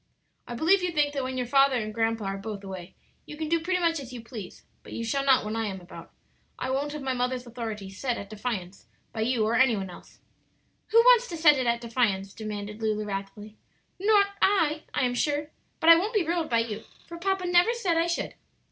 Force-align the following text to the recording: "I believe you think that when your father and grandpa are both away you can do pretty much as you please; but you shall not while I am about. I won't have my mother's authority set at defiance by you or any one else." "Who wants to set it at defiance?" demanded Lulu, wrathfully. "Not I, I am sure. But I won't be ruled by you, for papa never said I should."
"I 0.47 0.55
believe 0.55 0.81
you 0.81 0.89
think 0.91 1.13
that 1.13 1.21
when 1.23 1.37
your 1.37 1.45
father 1.45 1.75
and 1.75 1.93
grandpa 1.93 2.25
are 2.25 2.37
both 2.39 2.63
away 2.63 2.95
you 3.27 3.37
can 3.37 3.47
do 3.49 3.59
pretty 3.59 3.79
much 3.79 3.99
as 3.99 4.11
you 4.11 4.19
please; 4.19 4.63
but 4.81 4.93
you 4.93 5.03
shall 5.03 5.23
not 5.23 5.45
while 5.45 5.55
I 5.55 5.67
am 5.67 5.79
about. 5.79 6.11
I 6.57 6.71
won't 6.71 6.93
have 6.93 7.03
my 7.03 7.13
mother's 7.13 7.45
authority 7.45 7.87
set 7.91 8.17
at 8.17 8.27
defiance 8.27 8.87
by 9.13 9.21
you 9.21 9.45
or 9.45 9.53
any 9.53 9.77
one 9.77 9.91
else." 9.91 10.17
"Who 10.87 10.97
wants 11.01 11.27
to 11.27 11.37
set 11.37 11.59
it 11.59 11.67
at 11.67 11.81
defiance?" 11.81 12.33
demanded 12.33 12.81
Lulu, 12.81 13.05
wrathfully. 13.05 13.57
"Not 13.99 14.25
I, 14.41 14.85
I 14.91 15.05
am 15.05 15.13
sure. 15.13 15.51
But 15.79 15.91
I 15.91 15.95
won't 15.97 16.15
be 16.15 16.25
ruled 16.25 16.49
by 16.49 16.61
you, 16.61 16.83
for 17.05 17.19
papa 17.19 17.45
never 17.45 17.71
said 17.75 17.95
I 17.95 18.07
should." 18.07 18.33